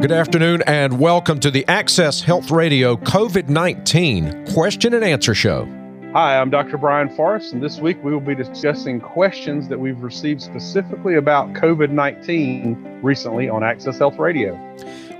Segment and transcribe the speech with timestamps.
[0.00, 5.66] Good afternoon and welcome to the Access Health Radio COVID 19 question and answer show.
[6.14, 6.78] Hi, I'm Dr.
[6.78, 11.52] Brian Forrest, and this week we will be discussing questions that we've received specifically about
[11.52, 14.54] COVID 19 recently on Access Health Radio.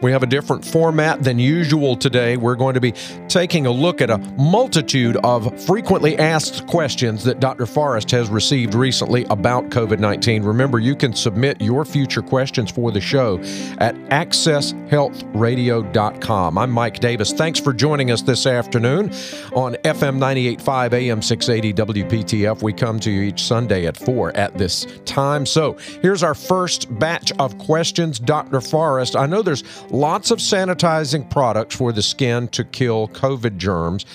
[0.01, 2.39] We have a different format than usual today.
[2.39, 2.93] We're going to be
[3.29, 7.67] taking a look at a multitude of frequently asked questions that Dr.
[7.67, 10.43] Forrest has received recently about COVID 19.
[10.43, 13.39] Remember, you can submit your future questions for the show
[13.79, 16.59] at accesshealthradio.com.
[16.59, 17.33] I'm Mike Davis.
[17.33, 19.11] Thanks for joining us this afternoon
[19.53, 22.63] on FM 985 AM 680 WPTF.
[22.63, 25.45] We come to you each Sunday at 4 at this time.
[25.45, 28.19] So here's our first batch of questions.
[28.19, 28.63] Dr.
[28.63, 34.07] Forrest, I know there's lots of sanitizing products for the skin to kill COVID germs,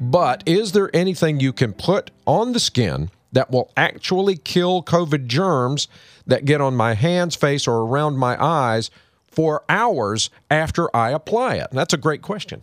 [0.00, 5.26] but is there anything you can put on the skin that will actually kill COVID
[5.26, 5.88] germs
[6.26, 8.90] that get on my hands, face, or around my eyes
[9.28, 11.68] for hours after I apply it?
[11.70, 12.62] And that's a great question.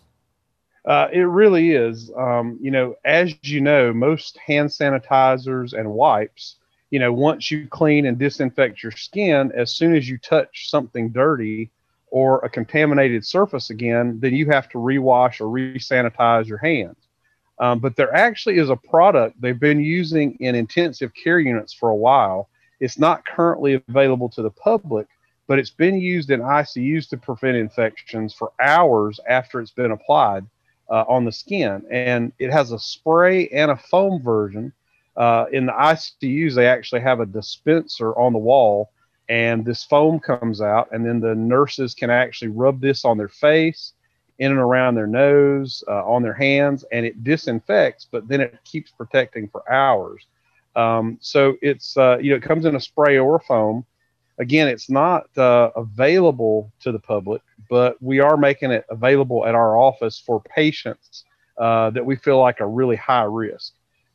[0.86, 2.12] Uh, it really is.
[2.18, 6.56] Um, you know, as you know, most hand sanitizers and wipes,
[6.90, 11.10] you know, once you clean and disinfect your skin, as soon as you touch something
[11.10, 11.70] dirty,
[12.10, 17.08] or a contaminated surface again, then you have to rewash or re-sanitize your hands.
[17.60, 21.90] Um, but there actually is a product they've been using in intensive care units for
[21.90, 22.50] a while.
[22.80, 25.08] It's not currently available to the public,
[25.48, 30.46] but it's been used in ICUs to prevent infections for hours after it's been applied
[30.90, 31.84] uh, on the skin.
[31.90, 34.72] And it has a spray and a foam version.
[35.16, 38.92] Uh, in the ICUs, they actually have a dispenser on the wall
[39.30, 43.28] and this foam comes out and then the nurses can actually rub this on their
[43.28, 43.94] face
[44.40, 48.58] in and around their nose uh, on their hands and it disinfects but then it
[48.64, 50.26] keeps protecting for hours.
[50.76, 53.86] Um, so it's uh, you know it comes in a spray or a foam.
[54.40, 59.56] Again it's not uh, available to the public but we are making it available at
[59.56, 61.26] our office for patients
[61.58, 63.74] uh, that we feel like are really high risk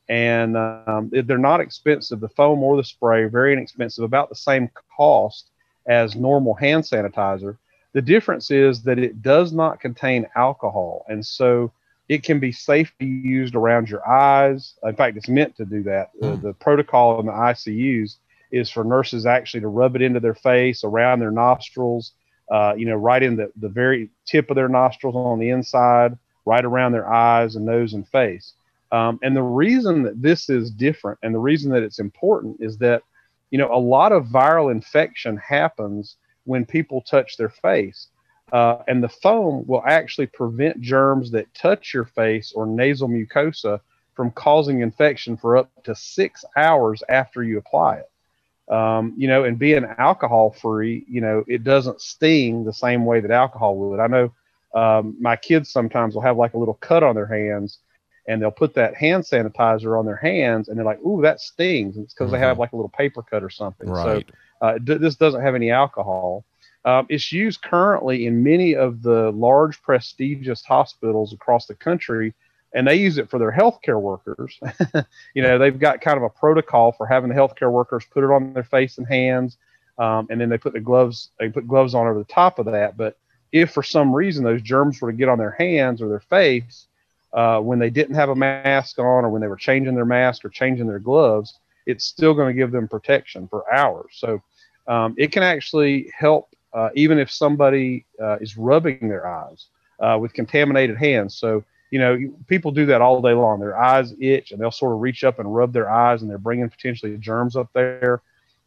[0.09, 2.19] and um, they're not expensive.
[2.19, 5.49] The foam or the spray, very inexpensive, about the same cost
[5.87, 7.57] as normal hand sanitizer.
[7.93, 11.71] The difference is that it does not contain alcohol, and so
[12.09, 14.73] it can be safely used around your eyes.
[14.83, 16.11] In fact, it's meant to do that.
[16.21, 16.41] Mm.
[16.41, 18.17] the protocol in the ICUs
[18.51, 22.13] is for nurses actually to rub it into their face, around their nostrils,
[22.51, 26.17] uh, you know, right in the, the very tip of their nostrils on the inside,
[26.45, 28.53] right around their eyes and nose and face.
[28.93, 32.77] Um, and the reason that this is different and the reason that it's important is
[32.77, 33.01] that,
[33.49, 38.09] you know, a lot of viral infection happens when people touch their face.
[38.51, 43.79] Uh, and the foam will actually prevent germs that touch your face or nasal mucosa
[44.13, 48.71] from causing infection for up to six hours after you apply it.
[48.71, 53.21] Um, you know, and being alcohol free, you know, it doesn't sting the same way
[53.21, 53.99] that alcohol would.
[53.99, 54.31] I know
[54.75, 57.79] um, my kids sometimes will have like a little cut on their hands
[58.27, 61.97] and they'll put that hand sanitizer on their hands and they're like, "Ooh, that stings."
[61.97, 62.33] It's because mm-hmm.
[62.33, 63.89] they have like a little paper cut or something.
[63.89, 64.25] Right.
[64.27, 66.45] So uh, d- this doesn't have any alcohol.
[66.85, 72.33] Um, it's used currently in many of the large prestigious hospitals across the country,
[72.73, 74.59] and they use it for their healthcare workers.
[75.33, 78.31] you know, they've got kind of a protocol for having the healthcare workers put it
[78.31, 79.57] on their face and hands,
[79.97, 81.29] um, and then they put the gloves.
[81.39, 82.97] They put gloves on over the top of that.
[82.97, 83.17] But
[83.51, 86.87] if for some reason those germs were to get on their hands or their face,
[87.33, 90.45] uh, when they didn't have a mask on or when they were changing their mask
[90.45, 94.11] or changing their gloves, it's still going to give them protection for hours.
[94.13, 94.41] So
[94.87, 99.65] um, it can actually help uh, even if somebody uh, is rubbing their eyes
[99.99, 101.35] uh, with contaminated hands.
[101.35, 102.17] So, you know,
[102.47, 103.59] people do that all day long.
[103.59, 106.37] Their eyes itch and they'll sort of reach up and rub their eyes and they're
[106.37, 108.21] bringing potentially germs up there.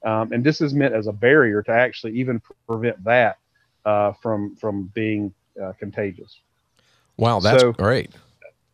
[0.04, 3.38] Um, and this is meant as a barrier to actually even prevent that
[3.84, 6.38] uh, from from being uh, contagious.
[7.16, 8.10] Wow, that's so, great.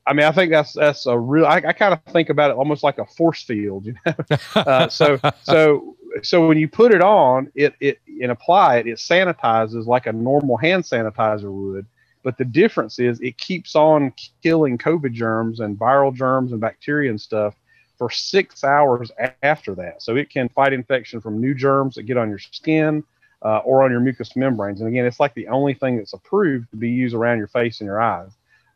[0.07, 1.47] I mean, I think that's that's a real.
[1.47, 4.15] I, I kind of think about it almost like a force field, you know.
[4.57, 8.99] uh, so so so when you put it on, it it and apply it, it
[8.99, 11.87] sanitizes like a normal hand sanitizer would.
[12.25, 14.13] But the difference is it keeps on
[14.43, 17.55] killing COVID germs and viral germs and bacteria and stuff
[17.98, 19.10] for six hours
[19.43, 20.03] after that.
[20.03, 23.05] So it can fight infection from new germs that get on your skin
[23.43, 24.81] uh, or on your mucous membranes.
[24.81, 27.81] And again, it's like the only thing that's approved to be used around your face
[27.81, 28.31] and your eyes.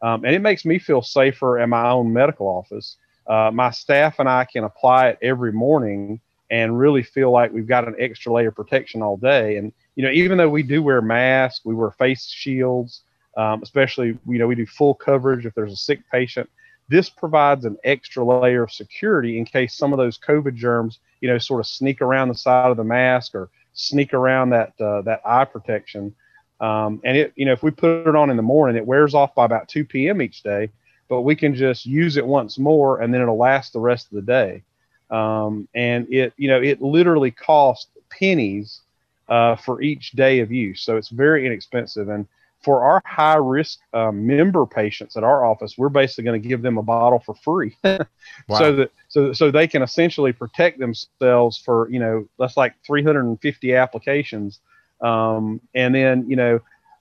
[0.07, 2.97] Um, and it makes me feel safer in my own medical office.
[3.27, 7.67] Uh, my staff and I can apply it every morning and really feel like we've
[7.67, 9.57] got an extra layer of protection all day.
[9.57, 13.03] And, you know, even though we do wear masks, we wear face shields,
[13.37, 16.49] um, especially, you know, we do full coverage if there's a sick patient.
[16.89, 21.29] This provides an extra layer of security in case some of those COVID germs, you
[21.29, 25.03] know, sort of sneak around the side of the mask or sneak around that uh,
[25.03, 26.15] that eye protection
[26.61, 29.15] Um, and it, you know, if we put it on in the morning, it wears
[29.15, 30.23] off by about 2 p.m.
[30.23, 30.71] each day,
[31.09, 34.13] but we can just use it once more and then it'll last the rest of
[34.13, 34.63] the day.
[35.11, 38.81] Um, and it, you know, it literally costs pennies
[39.29, 40.83] uh, for each day of use.
[40.83, 42.09] So it's very inexpensive.
[42.09, 42.27] And
[42.63, 46.63] for our high risk uh, member patients at our office, we're basically going to give
[46.63, 48.01] them a bottle for free, wow.
[48.49, 53.75] so that so so they can essentially protect themselves for you know that's like 350
[53.75, 54.59] applications,
[55.01, 56.61] um, and then you know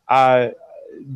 [0.10, 0.54] I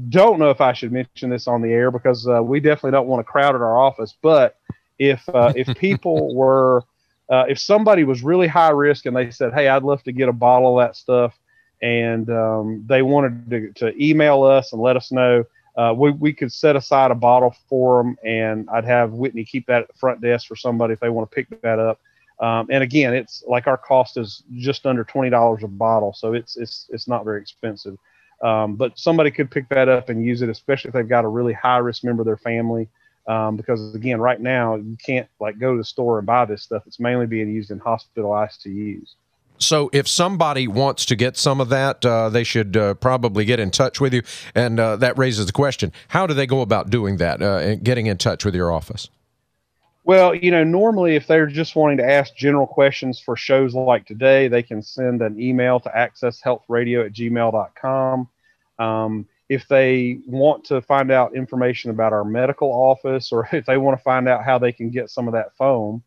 [0.10, 3.08] don't know if I should mention this on the air because uh, we definitely don't
[3.08, 4.58] want to crowd at our office, but
[4.98, 6.84] if uh, if people were
[7.30, 10.30] uh, if somebody was really high risk and they said, "Hey, I'd love to get
[10.30, 11.38] a bottle of that stuff,"
[11.82, 15.46] and um, they wanted to, to, email us and let us know,
[15.78, 19.68] uh, we, we could set aside a bottle for them, and I'd have Whitney keep
[19.68, 22.00] that at the front desk for somebody if they want to pick that up.
[22.40, 26.34] Um, and again, it's like our cost is just under twenty dollars a bottle, so
[26.34, 27.98] it's it's it's not very expensive.
[28.42, 31.28] Um, but somebody could pick that up and use it, especially if they've got a
[31.28, 32.88] really high risk member of their family.
[33.28, 36.64] Um, because again, right now you can't like go to the store and buy this
[36.64, 36.84] stuff.
[36.88, 39.14] It's mainly being used in hospital ICUs.
[39.60, 43.60] So, if somebody wants to get some of that, uh, they should uh, probably get
[43.60, 44.24] in touch with you.
[44.56, 47.84] And uh, that raises the question how do they go about doing that, uh, and
[47.84, 49.10] getting in touch with your office?
[50.04, 54.06] Well, you know, normally if they're just wanting to ask general questions for shows like
[54.06, 58.30] today, they can send an email to accesshealthradio at gmail.com.
[58.80, 63.78] Um, if they want to find out information about our medical office or if they
[63.78, 66.04] want to find out how they can get some of that foam,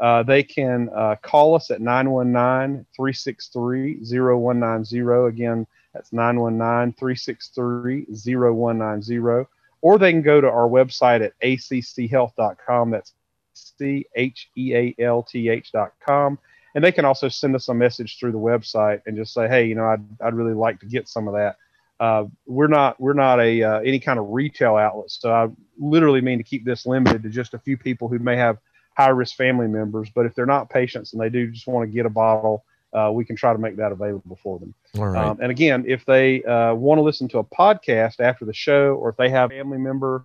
[0.00, 4.98] uh, they can uh, call us at 919 363 0190.
[5.28, 9.46] Again, that's 919 363 0190.
[9.82, 12.90] Or they can go to our website at acchealth.com.
[12.90, 13.12] That's
[13.56, 15.62] C H E A L T
[16.06, 16.38] com.
[16.74, 19.64] And they can also send us a message through the website and just say, hey,
[19.64, 21.56] you know, I'd, I'd really like to get some of that.
[21.98, 25.48] Uh, we're not we're not a uh, any kind of retail outlet, so I
[25.78, 28.58] literally mean to keep this limited to just a few people who may have
[28.94, 30.10] high risk family members.
[30.14, 33.10] But if they're not patients and they do just want to get a bottle, uh,
[33.12, 34.74] we can try to make that available for them.
[34.94, 35.16] Right.
[35.16, 38.94] Um, and again, if they uh, want to listen to a podcast after the show,
[38.94, 40.24] or if they have a family member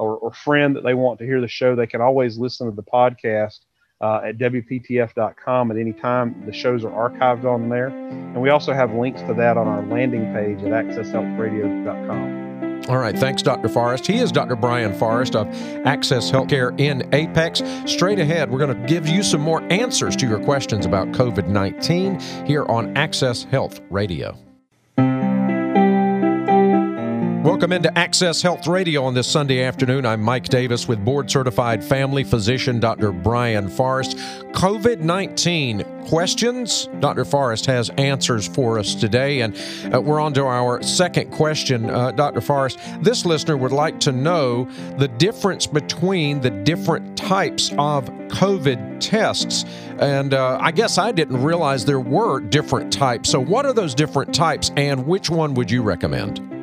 [0.00, 2.74] or, or, friend that they want to hear the show, they can always listen to
[2.74, 3.60] the podcast
[4.00, 6.42] uh, at WPTF.com at any time.
[6.46, 7.88] The shows are archived on there.
[7.88, 12.40] And we also have links to that on our landing page at accesshealthradio.com.
[12.88, 13.16] All right.
[13.16, 13.68] Thanks, Dr.
[13.68, 14.06] Forrest.
[14.06, 14.56] He is Dr.
[14.56, 15.46] Brian Forrest of
[15.86, 17.62] Access Healthcare in Apex.
[17.84, 21.46] Straight ahead, we're going to give you some more answers to your questions about COVID
[21.46, 24.49] 19 here on Access Health Radio.
[27.60, 30.06] Welcome into Access Health Radio on this Sunday afternoon.
[30.06, 33.12] I'm Mike Davis with board certified family physician Dr.
[33.12, 34.16] Brian Forrest.
[34.52, 36.88] COVID 19 questions.
[37.00, 37.26] Dr.
[37.26, 39.54] Forrest has answers for us today, and
[39.94, 41.90] uh, we're on to our second question.
[41.90, 42.40] Uh, Dr.
[42.40, 44.64] Forrest, this listener would like to know
[44.96, 49.66] the difference between the different types of COVID tests.
[49.98, 53.28] And uh, I guess I didn't realize there were different types.
[53.28, 56.59] So, what are those different types, and which one would you recommend?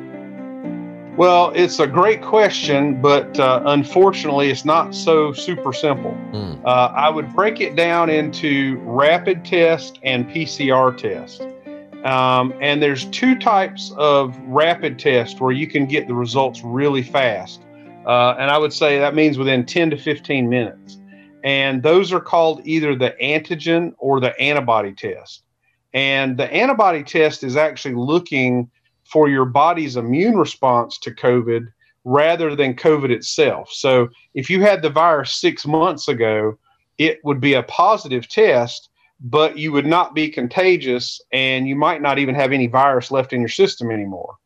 [1.18, 6.12] Well, it's a great question, but uh, unfortunately, it's not so super simple.
[6.30, 6.64] Mm.
[6.64, 11.40] Uh, I would break it down into rapid test and PCR test.
[12.04, 17.02] Um, and there's two types of rapid test where you can get the results really
[17.02, 17.62] fast.
[18.06, 20.98] Uh, and I would say that means within 10 to 15 minutes.
[21.42, 25.42] And those are called either the antigen or the antibody test.
[25.92, 28.70] And the antibody test is actually looking
[29.10, 31.66] for your body's immune response to COVID
[32.04, 33.70] rather than COVID itself.
[33.72, 36.58] So if you had the virus six months ago,
[36.98, 38.88] it would be a positive test,
[39.20, 43.32] but you would not be contagious and you might not even have any virus left
[43.32, 44.36] in your system anymore.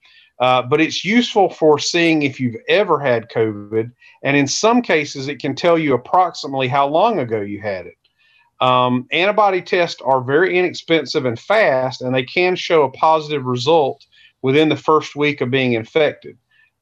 [0.41, 3.93] Uh, but it's useful for seeing if you've ever had COVID.
[4.25, 7.97] And in some cases, it can tell you approximately how long ago you had it.
[8.61, 14.05] Um, antibody tests are very inexpensive and fast, and they can show a positive result
[14.43, 16.37] within the first week of being infected.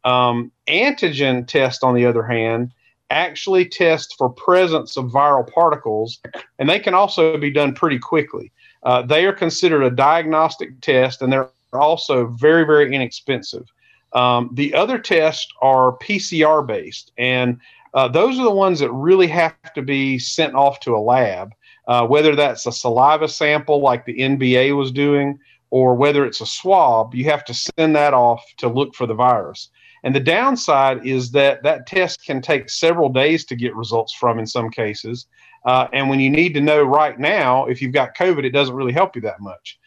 [0.05, 2.73] Um, antigen tests, on the other hand,
[3.11, 6.21] actually test for presence of viral particles,
[6.59, 8.51] and they can also be done pretty quickly.
[8.83, 13.67] Uh, they are considered a diagnostic test, and they're also very, very inexpensive.
[14.13, 17.61] Um, the other tests are PCR based, and
[17.95, 21.53] uh, those are the ones that really have to be sent off to a lab,
[21.89, 25.39] uh, whether that's a saliva sample like the NBA was doing,
[25.71, 29.15] or whether it's a swab, you have to send that off to look for the
[29.15, 29.71] virus.
[30.03, 34.39] And the downside is that that test can take several days to get results from
[34.39, 35.27] in some cases.
[35.65, 38.75] Uh, and when you need to know right now if you've got COVID, it doesn't
[38.75, 39.79] really help you that much.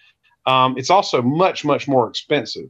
[0.45, 2.69] Um, it's also much, much more expensive.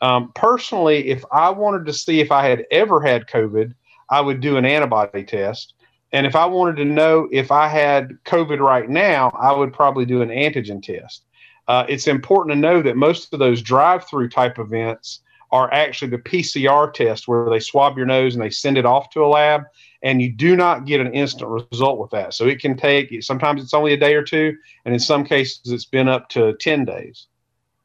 [0.00, 3.74] Um, personally, if I wanted to see if I had ever had COVID,
[4.08, 5.74] I would do an antibody test.
[6.12, 10.04] And if I wanted to know if I had COVID right now, I would probably
[10.04, 11.24] do an antigen test.
[11.70, 15.20] Uh, it's important to know that most of those drive through type events
[15.52, 19.08] are actually the PCR test where they swab your nose and they send it off
[19.10, 19.62] to a lab.
[20.02, 22.34] And you do not get an instant result with that.
[22.34, 24.56] So it can take, sometimes it's only a day or two.
[24.84, 27.28] And in some cases, it's been up to 10 days.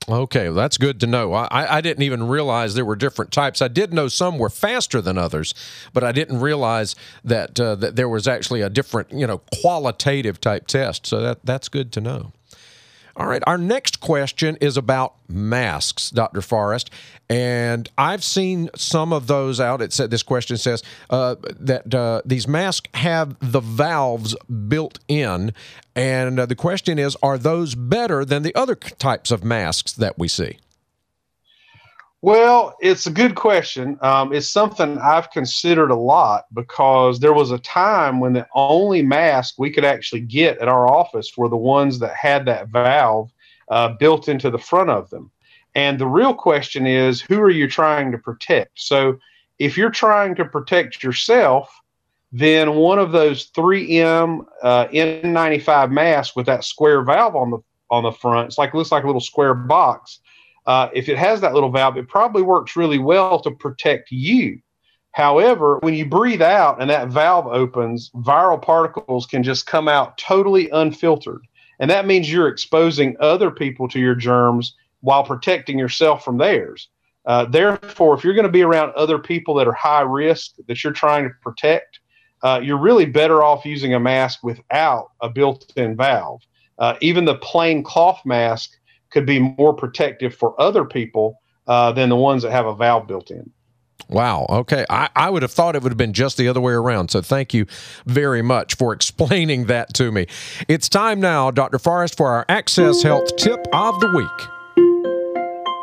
[0.09, 1.33] Okay, well, that's good to know.
[1.33, 3.61] I, I didn't even realize there were different types.
[3.61, 5.53] I did know some were faster than others,
[5.93, 10.41] but I didn't realize that uh, that there was actually a different, you know, qualitative
[10.41, 11.05] type test.
[11.05, 12.33] So that that's good to know.
[13.17, 16.41] All right, our next question is about masks, Dr.
[16.41, 16.91] Forrest,
[17.29, 19.81] and I've seen some of those out.
[19.81, 24.35] It said this question says uh, that uh, these masks have the valves
[24.67, 25.53] built in,
[25.95, 30.19] and uh, the question is, are those better than the other types of masks that
[30.19, 30.57] we see?
[32.21, 33.99] Well, it's a good question.
[34.01, 39.03] Um, it's something I've considered a lot because there was a time when the only
[39.03, 43.31] mask we could actually get at our office were the ones that had that valve
[43.69, 45.29] uh, built into the front of them.
[45.75, 48.79] And the real question is who are you trying to protect?
[48.79, 49.19] So
[49.59, 51.69] if you're trying to protect yourself,
[52.31, 57.59] then one of those 3M uh, N95 masks with that square valve on the
[57.91, 60.21] on the front, it's like looks like a little square box
[60.65, 64.59] uh, if it has that little valve, it probably works really well to protect you.
[65.11, 70.17] However, when you breathe out and that valve opens, viral particles can just come out
[70.17, 71.41] totally unfiltered.
[71.79, 76.89] And that means you're exposing other people to your germs while protecting yourself from theirs.
[77.25, 80.83] Uh, therefore, if you're going to be around other people that are high risk that
[80.83, 81.99] you're trying to protect,
[82.43, 86.41] uh, you're really better off using a mask without a built in valve.
[86.77, 88.71] Uh, even the plain cloth mask
[89.11, 93.07] could be more protective for other people uh, than the ones that have a valve
[93.07, 93.51] built in.
[94.09, 94.45] Wow.
[94.49, 94.85] Okay.
[94.89, 97.09] I, I would have thought it would have been just the other way around.
[97.09, 97.65] So thank you
[98.05, 100.27] very much for explaining that to me.
[100.67, 101.79] It's time now, Dr.
[101.79, 104.49] Forrest, for our Access Health tip of the week.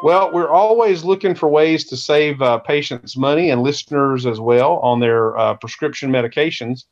[0.05, 4.79] Well, we're always looking for ways to save uh, patients money and listeners as well
[4.79, 6.85] on their uh, prescription medications.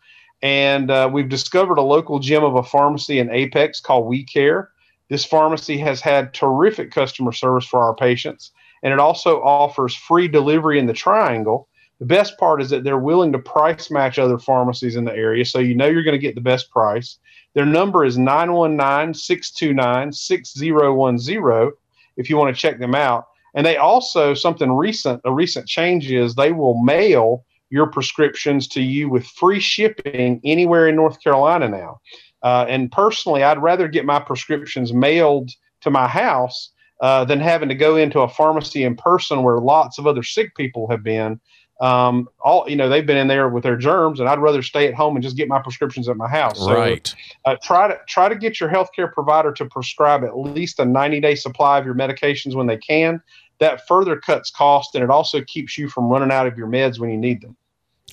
[0.43, 4.71] And uh, we've discovered a local gem of a pharmacy in Apex called We Care.
[5.11, 8.53] This pharmacy has had terrific customer service for our patients,
[8.83, 11.69] and it also offers free delivery in the triangle.
[11.99, 15.45] The best part is that they're willing to price match other pharmacies in the area,
[15.45, 17.19] so you know you're going to get the best price.
[17.55, 21.73] Their number is 919 629 6010
[22.17, 23.27] if you want to check them out.
[23.55, 28.83] And they also, something recent, a recent change is they will mail your prescriptions to
[28.83, 32.01] you with free shipping anywhere in North Carolina now.
[32.43, 35.51] Uh, and personally, I'd rather get my prescriptions mailed
[35.83, 36.71] to my house
[37.01, 40.55] uh, than having to go into a pharmacy in person where lots of other sick
[40.55, 41.41] people have been.
[41.81, 44.87] Um, all you know, they've been in there with their germs, and I'd rather stay
[44.87, 46.59] at home and just get my prescriptions at my house.
[46.59, 47.15] So, right.
[47.47, 51.21] Uh, try to try to get your healthcare provider to prescribe at least a 90
[51.21, 53.23] day supply of your medications when they can.
[53.61, 56.99] That further cuts cost, and it also keeps you from running out of your meds
[56.99, 57.57] when you need them.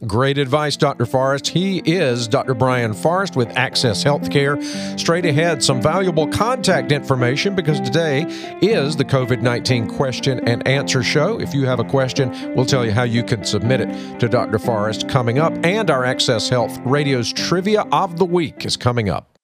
[0.06, 1.08] Great advice, Dr.
[1.08, 1.48] Forrest.
[1.48, 2.54] He is Dr.
[2.54, 4.62] Brian Forrest with Access Healthcare.
[5.00, 8.24] Straight ahead, some valuable contact information because today
[8.62, 11.40] is the COVID 19 question and answer show.
[11.40, 14.60] If you have a question, we'll tell you how you can submit it to Dr.
[14.60, 15.54] Forrest coming up.
[15.66, 19.37] And our Access Health Radio's Trivia of the Week is coming up.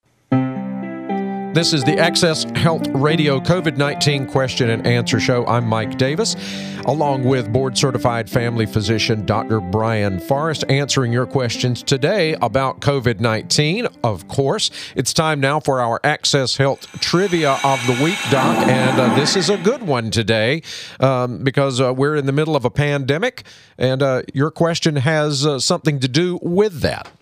[1.54, 5.46] This is the Access Health Radio COVID 19 question and answer show.
[5.46, 6.34] I'm Mike Davis,
[6.84, 9.60] along with board certified family physician Dr.
[9.60, 13.86] Brian Forrest, answering your questions today about COVID 19.
[14.02, 18.66] Of course, it's time now for our Access Health Trivia of the Week, Doc.
[18.66, 20.60] And uh, this is a good one today
[20.98, 23.44] um, because uh, we're in the middle of a pandemic,
[23.78, 27.12] and uh, your question has uh, something to do with that.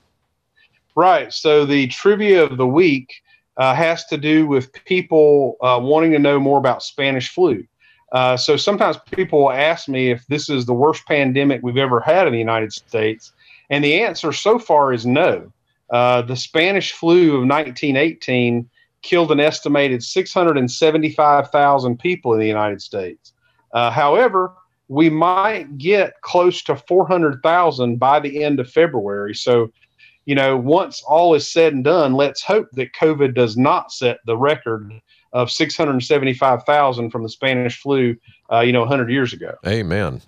[0.94, 1.30] Right.
[1.34, 3.22] So the trivia of the week
[3.56, 7.64] uh, has to do with people uh, wanting to know more about Spanish flu.
[8.12, 12.26] Uh, so sometimes people ask me if this is the worst pandemic we've ever had
[12.26, 13.32] in the United States.
[13.70, 15.50] And the answer so far is no.
[15.90, 18.68] Uh, the Spanish flu of 1918
[19.02, 23.32] killed an estimated 675,000 people in the United States.
[23.72, 24.52] Uh, however,
[24.88, 29.34] we might get close to 400,000 by the end of February.
[29.34, 29.70] So
[30.24, 34.18] you know, once all is said and done, let's hope that COVID does not set
[34.26, 34.92] the record
[35.32, 38.16] of 675,000 from the Spanish flu,
[38.52, 39.54] uh, you know, 100 years ago.
[39.66, 40.20] Amen.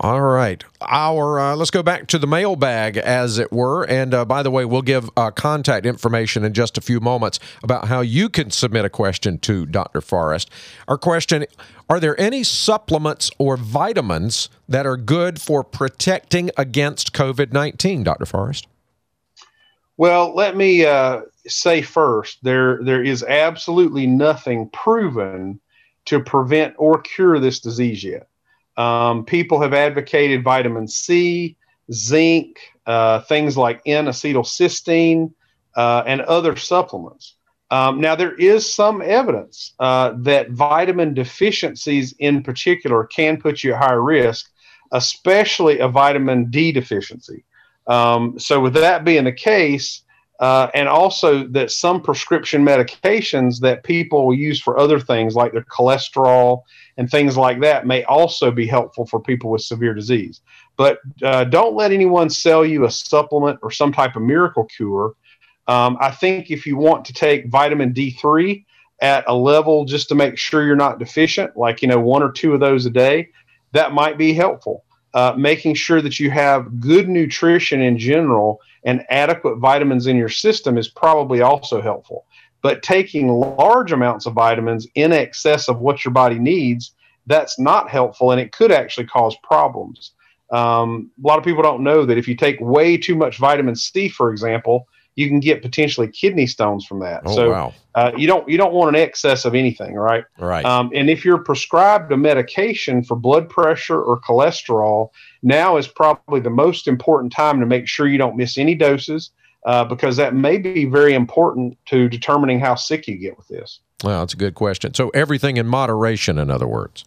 [0.00, 0.62] All right.
[0.80, 3.82] Our uh, let's go back to the mailbag, as it were.
[3.84, 7.40] And uh, by the way, we'll give uh, contact information in just a few moments
[7.64, 10.00] about how you can submit a question to Dr.
[10.00, 10.50] Forrest.
[10.86, 11.46] Our question:
[11.90, 18.24] Are there any supplements or vitamins that are good for protecting against COVID nineteen, Dr.
[18.24, 18.68] Forrest?
[19.98, 25.60] Well, let me uh, say first there there is absolutely nothing proven
[26.04, 28.28] to prevent or cure this disease yet.
[28.76, 31.56] Um, people have advocated vitamin C,
[31.92, 35.32] zinc, uh, things like N-acetylcysteine,
[35.74, 37.34] uh, and other supplements.
[37.72, 43.74] Um, now, there is some evidence uh, that vitamin deficiencies in particular can put you
[43.74, 44.48] at higher risk,
[44.92, 47.44] especially a vitamin D deficiency.
[47.88, 50.02] Um, so, with that being the case,
[50.40, 55.64] uh, and also that some prescription medications that people use for other things like their
[55.64, 56.62] cholesterol
[56.96, 60.40] and things like that may also be helpful for people with severe disease.
[60.76, 65.14] But uh, don't let anyone sell you a supplement or some type of miracle cure.
[65.66, 68.64] Um, I think if you want to take vitamin D3
[69.00, 72.30] at a level just to make sure you're not deficient, like you know one or
[72.30, 73.30] two of those a day,
[73.72, 79.04] that might be helpful uh, making sure that you have good nutrition in general and
[79.10, 82.26] adequate vitamins in your system is probably also helpful.
[82.62, 86.92] But taking large amounts of vitamins in excess of what your body needs,
[87.26, 90.12] that's not helpful and it could actually cause problems.
[90.50, 93.76] Um, a lot of people don't know that if you take way too much vitamin
[93.76, 94.88] C, for example,
[95.18, 97.22] you can get potentially kidney stones from that.
[97.26, 97.74] Oh, so wow.
[97.96, 100.24] uh, you don't you don't want an excess of anything, right?
[100.38, 100.64] Right.
[100.64, 105.08] Um, and if you're prescribed a medication for blood pressure or cholesterol,
[105.42, 109.30] now is probably the most important time to make sure you don't miss any doses
[109.66, 113.80] uh, because that may be very important to determining how sick you get with this.
[114.04, 114.94] well, that's a good question.
[114.94, 117.04] So everything in moderation, in other words.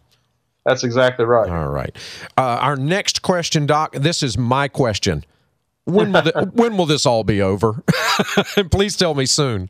[0.66, 1.48] That's exactly right.
[1.50, 1.96] All right.
[2.36, 3.94] Uh, our next question, Doc.
[3.94, 5.24] This is my question.
[5.84, 7.82] When will, the, when will this all be over?
[8.70, 9.68] Please tell me soon.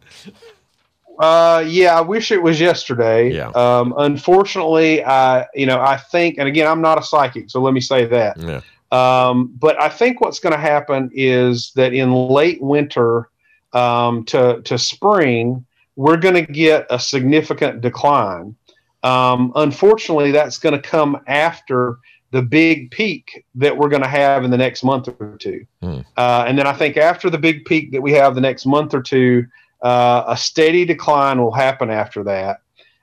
[1.19, 3.33] Uh, yeah, I wish it was yesterday.
[3.33, 3.50] Yeah.
[3.50, 7.75] Um, unfortunately, I, you know, I think, and again, I'm not a psychic, so let
[7.75, 8.38] me say that.
[8.38, 8.61] Yeah.
[8.90, 13.29] Um, but I think what's going to happen is that in late winter
[13.72, 15.64] um, to to spring,
[15.96, 18.55] we're going to get a significant decline.
[19.03, 21.98] Um, unfortunately, that's going to come after
[22.33, 25.64] the big peak that we're going to have in the next month or two.
[25.83, 26.01] Hmm.
[26.16, 28.95] Uh, and then I think after the big peak that we have the next month
[28.95, 29.47] or two,
[29.83, 32.59] uh, a steady decline will happen after that.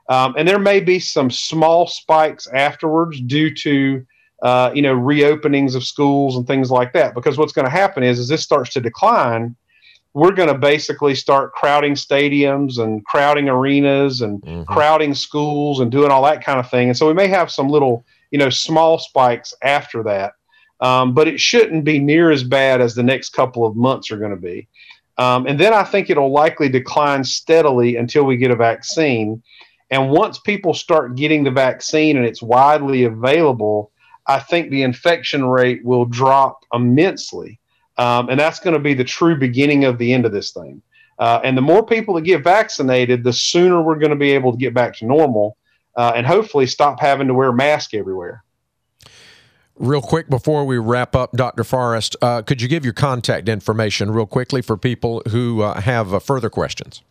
[0.10, 4.06] Um, and there may be some small spikes afterwards due to
[4.42, 7.14] uh, you know reopenings of schools and things like that.
[7.14, 9.56] Because what's going to happen is as this starts to decline,
[10.16, 14.66] we're going to basically start crowding stadiums and crowding arenas and Mhm.
[14.66, 16.88] crowding schools and doing all that kind of thing.
[16.88, 20.34] And so we may have some little you know small spikes after that.
[20.82, 24.18] Um, but it shouldn't be near as bad as the next couple of months are
[24.18, 24.68] going to be.
[25.18, 29.44] Um, and then I think it'll likely decline steadily until we get a vaccine.
[29.92, 33.92] And once people start getting the vaccine and it's widely available,
[34.28, 37.60] I think the infection rate will drop immensely.
[37.98, 40.82] Um, and that's going to be the true beginning of the end of this thing.
[41.18, 44.54] Uh, and the more people that get vaccinated, the sooner we're going to be able
[44.54, 45.58] to get back to normal
[45.96, 48.44] uh, and hopefully stop having to wear masks everywhere.
[49.76, 51.64] Real quick before we wrap up, Dr.
[51.64, 56.14] Forrest, uh, could you give your contact information real quickly for people who uh, have
[56.14, 57.02] uh, further questions?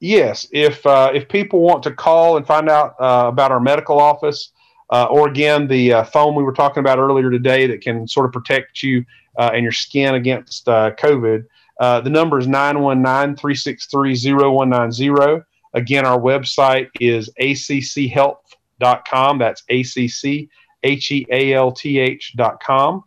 [0.00, 3.98] Yes, if uh, if people want to call and find out uh, about our medical
[3.98, 4.52] office,
[4.90, 8.26] uh, or again the uh, foam we were talking about earlier today that can sort
[8.26, 9.04] of protect you
[9.38, 11.46] uh, and your skin against uh, COVID,
[11.80, 15.44] uh, the number is 919-363-0190.
[15.74, 19.38] Again, our website is acchealth.com.
[19.38, 20.48] That's A C C
[20.82, 23.04] H E A L T H dot com.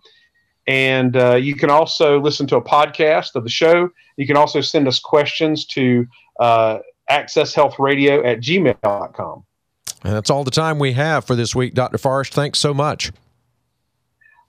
[0.67, 3.89] And uh, you can also listen to a podcast of the show.
[4.17, 6.08] You can also send us questions to
[6.39, 9.43] uh, accesshealthradio at gmail.com.
[10.04, 11.97] And that's all the time we have for this week, Dr.
[11.97, 12.34] Forrest.
[12.34, 13.12] Thanks so much.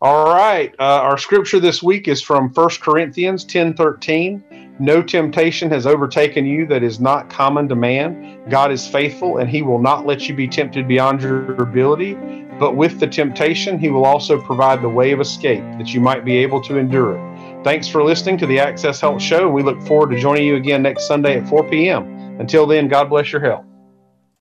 [0.00, 0.74] All right.
[0.78, 4.42] Uh, our scripture this week is from 1 Corinthians 10 13.
[4.78, 8.40] No temptation has overtaken you that is not common to man.
[8.48, 12.14] God is faithful, and he will not let you be tempted beyond your ability.
[12.58, 16.24] But with the temptation, he will also provide the way of escape that you might
[16.24, 17.64] be able to endure it.
[17.64, 19.48] Thanks for listening to the Access Health Show.
[19.48, 22.04] We look forward to joining you again next Sunday at 4 p.m.
[22.40, 23.64] Until then, God bless your health.